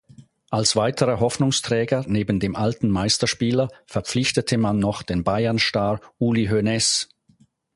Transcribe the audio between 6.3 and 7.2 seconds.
Hoeneß.